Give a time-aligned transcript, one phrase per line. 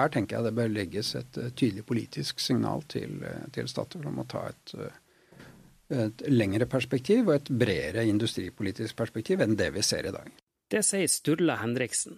[0.00, 3.20] Her tenker jeg det bør legges et tydelig politisk signal til,
[3.54, 4.76] til Statoil om å ta et,
[5.92, 10.30] et lengre perspektiv og et bredere industripolitisk perspektiv enn det vi ser i dag.
[10.70, 12.14] Det sier Sturla Henriksen.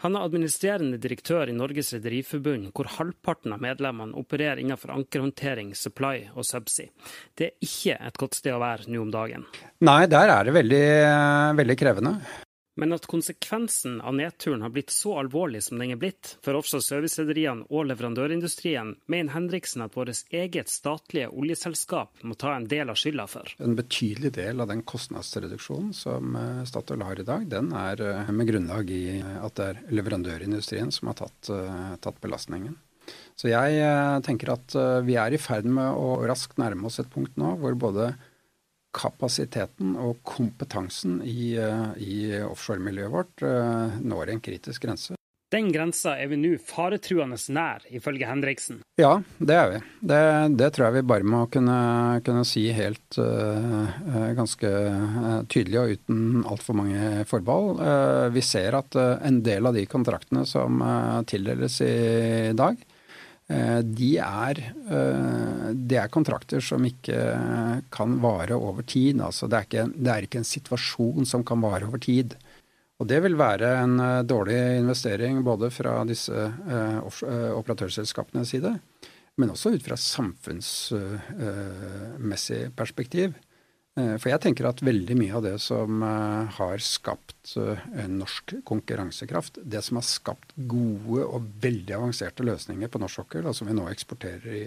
[0.00, 6.30] Han er administrerende direktør i Norges Rederiforbund, hvor halvparten av medlemmene opererer innenfor ankerhåndtering, supply
[6.32, 6.88] og subsea.
[7.36, 9.44] Det er ikke et godt sted å være nå om dagen.
[9.84, 10.86] Nei, der er det veldig,
[11.60, 12.14] veldig krevende.
[12.80, 16.80] Men at konsekvensen av nedturen har blitt så alvorlig som den er blitt for offshore
[16.80, 22.96] servicerederiene og leverandørindustrien, mener Henriksen at vårt eget statlige oljeselskap må ta en del av
[22.96, 23.52] skylda for.
[23.60, 28.32] En betydelig del av den kostnadsreduksjonen som eh, Statoil har i dag, den er eh,
[28.32, 32.80] med grunnlag i at det er leverandørindustrien som har tatt, eh, tatt belastningen.
[33.36, 33.76] Så jeg
[34.22, 37.74] tenker at vi er i ferd med å raskt nærme oss et punkt nå hvor
[37.74, 38.10] både
[38.96, 45.16] kapasiteten og kompetansen i, eh, i offshoremiljøet vårt eh, når en kritisk grense.
[45.50, 48.84] Den grensa er vi nå faretruende nær, ifølge Henriksen.
[49.00, 49.80] Ja, det er vi.
[50.12, 50.20] Det,
[50.60, 51.78] det tror jeg vi bare må kunne,
[52.22, 53.90] kunne si helt uh,
[54.38, 54.70] ganske
[55.50, 57.82] tydelig og uten altfor mange forbehold.
[57.82, 60.78] Uh, vi ser at en del av de kontraktene som
[61.26, 62.78] tildeles i dag,
[63.82, 64.58] de er,
[64.94, 67.16] eh, det er kontrakter som ikke
[67.90, 69.20] kan vare over tid.
[69.24, 72.34] Altså det, er ikke, det er ikke en situasjon som kan vare over tid.
[73.00, 76.52] Og det vil være en eh, dårlig investering både fra disse
[77.58, 78.72] operatørselskapenes side,
[79.40, 83.28] men også ut fra samfunnsmessig perspektiv.
[84.00, 88.56] Eh, for jeg tenker at veldig mye av det som eh, har skapt eh, norsk
[88.68, 93.70] konkurransekraft, det som har skapt gode og veldig avanserte løsninger på norsk sokkel, og som
[93.70, 94.62] vi nå eksporterer i,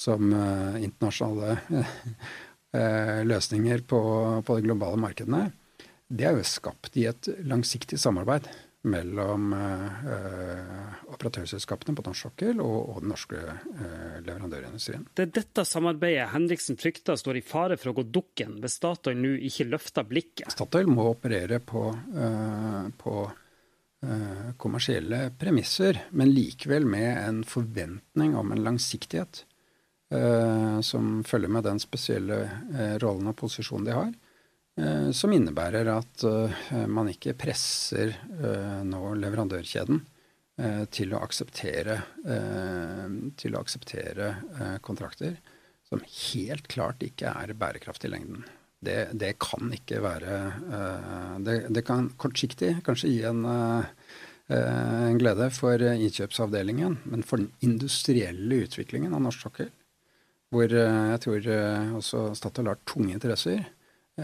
[0.00, 0.30] som
[0.80, 1.58] internasjonale
[3.30, 4.00] løsninger på,
[4.46, 5.48] på de globale markedene,
[6.10, 8.48] det er jo skapt i et langsiktig samarbeid
[8.82, 15.04] mellom eh, operatørselskapene på norsk sokkel og, og, den norske eh, leverandørindustrien.
[15.12, 19.20] Det er dette samarbeidet Henriksen frykter står i fare for å gå dukken hvis Statoil
[19.20, 20.48] nå ikke løfter blikket?
[20.54, 23.20] Statoil må operere på, eh, på
[24.56, 29.42] kommersielle premisser, men likevel med en forventning om en langsiktighet
[30.88, 32.38] som følger med den spesielle
[33.02, 34.14] rollen og posisjonen de har.
[34.80, 40.06] Eh, som innebærer at eh, man ikke presser eh, nå leverandørkjeden
[40.92, 41.94] til å akseptere,
[43.40, 44.26] til å akseptere
[44.84, 45.38] kontrakter
[45.88, 48.42] som helt klart ikke er bærekraftig i lengden.
[48.76, 50.34] Det, det, kan ikke være
[51.46, 58.60] det, det, kan kortsiktig kanskje gi en, en, glede for innkjøpsavdelingen, men for den industrielle
[58.66, 59.72] utviklingen av norsk sokkel,
[60.52, 61.50] hvor jeg tror
[62.02, 63.64] også Statoil har tunge interesser,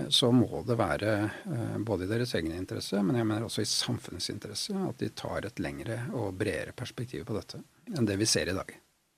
[0.08, 3.70] så må det være eh, både i deres egen interesse, men jeg mener også i
[3.70, 7.62] samfunnets interesse, at de tar et lengre og bredere perspektiv på dette
[7.96, 8.70] enn det vi ser i dag.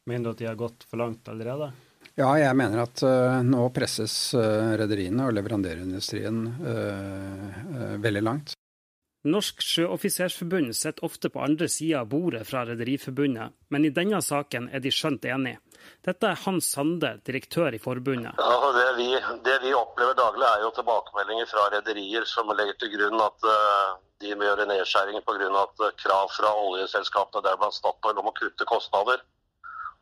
[0.09, 1.71] Mener du at de har gått for langt allerede?
[2.19, 8.58] Ja, jeg mener at uh, nå presses uh, rederiene og leverandørindustrien uh, veldig langt.
[9.28, 14.71] Norsk Sjøoffisersforbund sitter ofte på andre sida av bordet fra Rederiforbundet, men i denne saken
[14.72, 15.61] er de skjønt enige.
[16.06, 18.39] Dette er Hans Sande, direktør i forbundet.
[18.41, 19.09] Ja, det, vi,
[19.44, 23.99] det, vi, opplever daglig er jo tilbakemeldinger fra rederier som legger til grunn at uh,
[24.22, 25.49] de må gjøre nedskjæringer pga.
[25.83, 29.22] Uh, krav fra oljeselskapene, deriblant Statoil, om å kutte kostnader.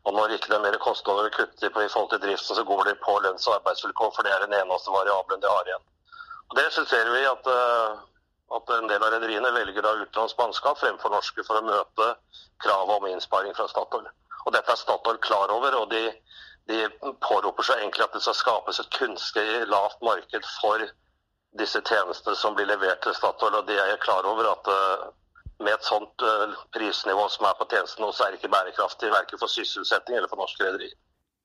[0.06, 2.84] Og når ikke det er mer kostnader å kutte i forhold til driften, så går
[2.90, 5.86] de på lønns- og arbeidsvilkår, for det er den eneste variabelen de har igjen.
[6.46, 8.04] Og Det synes vi at, uh,
[8.54, 12.12] at en del av rederiene velger da utenlandsk mannskap fremfor norske for å møte
[12.62, 14.06] kravet om innsparing fra Statoil.
[14.46, 16.04] Og Dette er Statoil klar over, og de,
[16.70, 16.84] de
[17.26, 20.86] påroper seg egentlig at det skal skapes et kunstig lavt marked for
[21.58, 23.58] disse tjenestene som blir levert til Statoil.
[23.58, 25.08] og De er klar over at uh,
[25.58, 29.42] med et sånt uh, prisnivå som er på tjenestene, så er det ikke bærekraftig verken
[29.42, 30.94] for sysselsetting eller for norske rederier.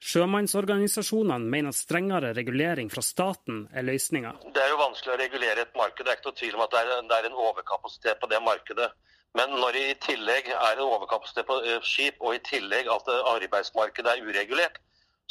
[0.02, 4.34] Sjømannsorganisasjonene mener at strengere regulering fra staten er løsninga.
[4.56, 6.02] Det er jo vanskelig å regulere et marked.
[6.02, 8.90] Det er ikke noe tvil om at det er, en overkapasitet på det markedet.
[9.38, 13.12] Men når det i tillegg er en overkapasitet på eh, skip, og i tillegg at
[13.36, 14.82] arbeidsmarkedet er uregulert,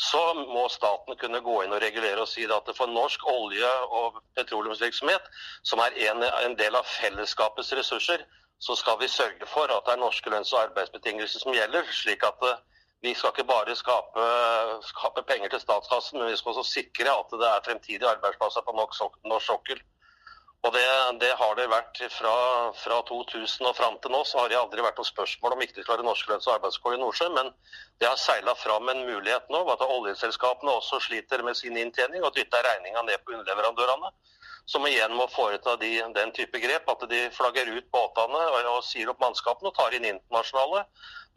[0.00, 4.22] så må staten kunne gå inn og regulere og si at for norsk olje- og
[4.38, 5.26] petroleumsvirksomhet,
[5.66, 8.24] som er en, en, del av fellesskapets ressurser,
[8.60, 11.84] så skal vi sørge for at det er norske lønns- og arbeidsbetingelser som gjelder.
[11.92, 12.62] slik at eh,
[13.02, 14.24] vi skal ikke bare skape,
[14.84, 18.76] skape penger til statskassen, men vi skal også sikre at det er fremtidige arbeidsplasser på
[18.76, 19.80] norsk sokkel.
[20.60, 20.84] Og det,
[21.20, 22.34] det, har det vært fra,
[22.76, 24.20] fra, 2000 og fram til nå.
[24.28, 26.98] Så har det aldri vært noe spørsmål om ikke de klarer norske lønns- og arbeidskår
[26.98, 27.38] i Nordsjøen.
[27.38, 27.48] Men
[27.96, 32.36] det har seila fram en mulighet nå, at oljeselskapene også sliter med sin inntjening og
[32.36, 34.12] dytter regninga ned på underleverandørene.
[34.70, 36.86] Som igjen må foreta de, den type grep.
[36.92, 40.84] At de flagger ut båtene og, og sier opp mannskapene og tar inn internasjonale.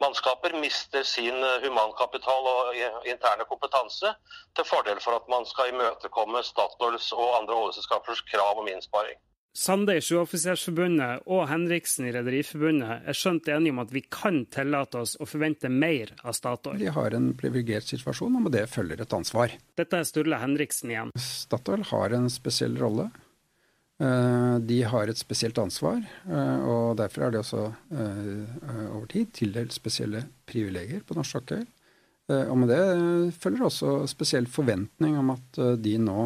[0.02, 4.14] Mannskaper mister sin humankapital og interne kompetanse
[4.54, 9.18] til fordel for at man skal imøtekomme Statoils og andre oljeselskapers krav om innsparing.
[9.54, 14.98] Sande i Sjøoffisersforbundet og Henriksen i Rederiforbundet er skjønt enige om at vi kan tillate
[15.04, 16.80] oss å forvente mer av Statoil.
[16.82, 19.54] Vi har en privilegert situasjon, og med det følger et ansvar.
[19.78, 21.14] Dette er Sturle Henriksen igjen.
[21.14, 23.12] Statoil har en spesiell rolle.
[24.04, 27.62] Eh, de har et spesielt ansvar, eh, og derfor er det også
[27.94, 31.64] eh, over tid tildelt spesielle privilegier på norsk sokkel.
[32.24, 32.84] Og med det
[33.36, 36.22] følger også spesiell forventning om at de nå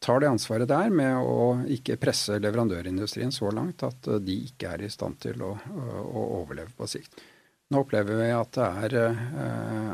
[0.00, 4.86] tar det ansvaret der med å ikke presse leverandørindustrien så langt at de ikke er
[4.86, 7.20] i stand til å, å overleve på sikt.
[7.68, 9.20] Nå opplever vi at det, er,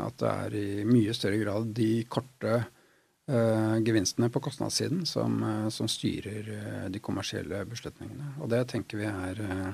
[0.05, 2.61] at det er i mye større grad de korte
[3.27, 5.41] gevinstene på kostnadssiden som,
[5.73, 8.37] som styrer uh, de kommersielle beslutningene.
[8.39, 9.73] Og det tenker vi er uh,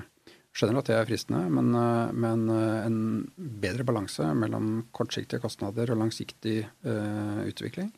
[0.54, 1.72] Skjønner at det er fristende, men,
[2.14, 2.98] men en
[3.34, 7.88] bedre balanse mellom kortsiktige kostnader og langsiktig utvikling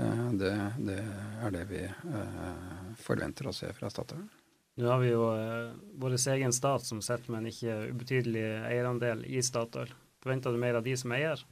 [0.00, 0.98] uh, det, det,
[1.44, 4.24] er det vi uh, forventer å se fra Statoil.
[4.80, 9.26] Nå har vi jo eh, vår egen stat som sitter med en ikke ubetydelig eierandel
[9.28, 9.90] i Statoil.
[10.22, 11.42] Forventer du mer av de som eier?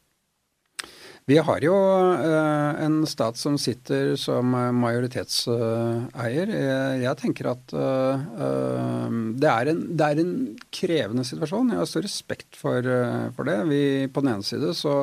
[1.28, 4.48] Vi har jo eh, en stat som sitter som
[4.80, 6.52] majoritetseier.
[6.54, 8.22] Jeg, jeg tenker at eh,
[9.36, 10.32] det, er en, det, er en,
[10.72, 11.74] krevende situasjon.
[11.74, 12.88] Jeg har stor respekt for,
[13.36, 13.58] for det.
[13.68, 15.02] Vi, på den ene side så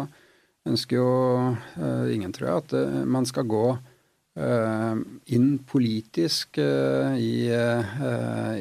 [0.65, 1.11] ønsker jo
[2.09, 3.67] ingen, tror jeg, at man skal gå
[5.29, 7.35] inn politisk i,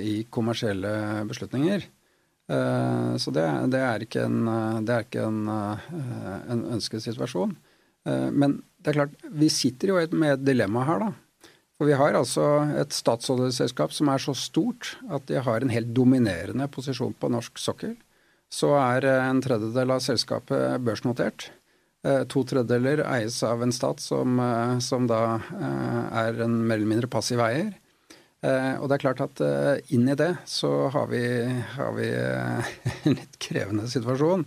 [0.04, 0.92] i, kommersielle
[1.30, 1.88] beslutninger.
[2.44, 4.48] Så det, det, er ikke en,
[4.84, 7.54] det er ikke en, en ønsket situasjon.
[8.36, 11.08] men det er klart, vi sitter jo med et dilemma her, da.
[11.78, 12.44] For vi har altså
[12.78, 17.58] et statsoljeselskap som er så stort at de har en helt dominerende posisjon på norsk
[17.58, 17.96] sokkel.
[18.52, 21.48] Så er en tredjedel av selskapet børsnotert.
[22.04, 26.76] Eh, to tredjedeler eies av en stat som, eh, som da eh, er en mer
[26.76, 27.72] eller mindre passiv eier.
[28.44, 29.40] Og det er klart at
[29.94, 31.22] inn i det så har vi,
[31.78, 32.08] har vi
[33.08, 34.44] en litt krevende situasjon.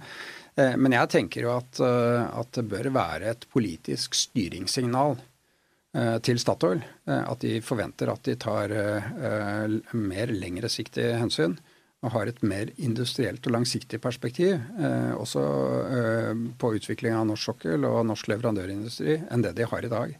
[0.77, 5.17] Men jeg tenker jo at, at det bør være et politisk styringssignal
[6.21, 6.83] til Statoil.
[7.09, 8.73] At de forventer at de tar
[9.97, 11.57] mer lengre siktige hensyn
[12.05, 15.43] og har et mer industrielt og langsiktig perspektiv, eh, også
[15.97, 20.13] eh, på utvikling av norsk sokkel og norsk leverandørindustri, enn det de har i dag.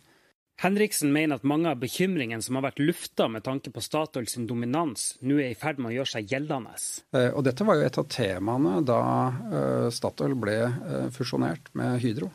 [0.58, 4.48] Henriksen mener at mange av bekymringene som har vært lufta med tanke på Statoil sin
[4.50, 6.74] dominans, nå er i ferd med å gjøre seg gjeldende.
[7.14, 12.02] Eh, og dette var jo et av temaene da eh, Statoil ble eh, fusjonert med
[12.02, 12.34] Hydro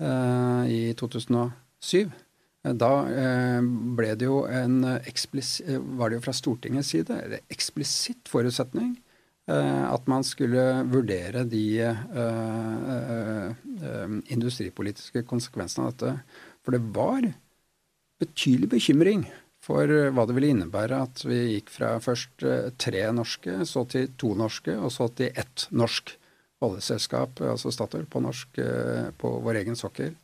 [0.00, 2.08] i 2007.
[2.80, 2.88] Da
[3.98, 8.94] ble det jo en var det jo fra Stortingets side en eksplisitt forutsetning
[9.44, 11.84] at man skulle vurdere de
[14.32, 16.14] industripolitiske konsekvensene av dette.
[16.64, 17.28] For det var
[18.20, 19.26] betydelig bekymring
[19.64, 22.44] for hva det ville innebære at vi gikk fra først
[22.80, 26.14] tre norske, så til to norske, og så til ett norsk
[26.64, 28.60] oljeselskap, altså Statoil, på, norsk,
[29.20, 30.16] på vår egen sokkel.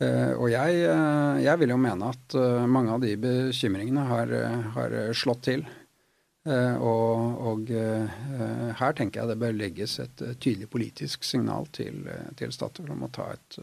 [0.00, 4.32] Eh, og jeg, eh, jeg, vil jo mene at eh, mange av de bekymringene har,
[4.76, 5.66] har slått til.
[6.50, 12.08] Og, og, her tenker jeg det bør legges et tydelig politisk signal til,
[12.40, 13.58] til Statoil om å ta et,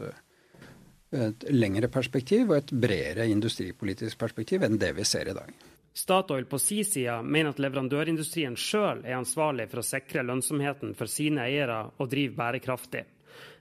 [1.14, 5.52] et lengre perspektiv og et bredere industripolitisk perspektiv enn det vi ser i dag.
[5.98, 11.10] Statoil på si side mener at leverandørindustrien sjøl er ansvarlig for å sikre lønnsomheten for
[11.10, 13.02] sine eiere og drive bærekraftig.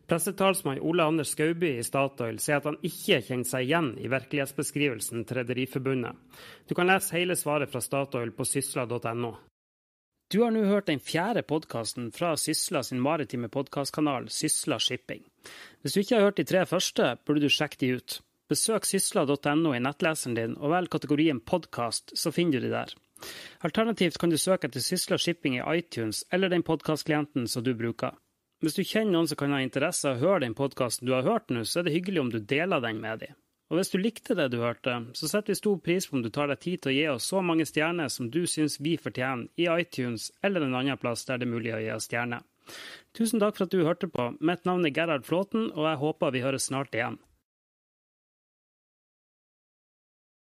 [0.08, 5.25] Pressetalsmann Ole Anders Skauby i Statoil sier at han ikke kjenner seg igjen i virkelighetsbeskrivelsen
[5.27, 6.16] til Rederiforbundet.
[6.70, 9.34] Du kan lese hele svaret fra Statoil på sysla.no.
[10.28, 15.22] Du har nå hørt den fjerde podkasten fra Sysla sin maritime podkastkanal Sysla Shipping.
[15.80, 18.18] Hvis du ikke har hørt de tre første, burde du sjekke de ut.
[18.52, 22.92] Besøk sysla.no i nettleseren din, og velg kategorien podkast, så finner du de der.
[23.64, 28.20] Alternativt kan du søke etter Sysla Shipping i iTunes eller den podkastklienten som du bruker.
[28.60, 31.24] Hvis du kjenner noen som kan ha interesse av å høre den podkasten du har
[31.24, 33.40] hørt nå, så er det hyggelig om du deler den med dem.
[33.68, 36.30] Og hvis du likte det du hørte, så setter vi stor pris på om du
[36.32, 39.50] tar deg tid til å gi oss så mange stjerner som du syns vi fortjener,
[39.60, 42.46] i iTunes eller en annen plass der det er mulig å gi oss stjerner.
[43.18, 44.30] Tusen takk for at du hørte på.
[44.40, 47.20] Mitt navn er Gerhard Flåten, og jeg håper vi høres snart igjen.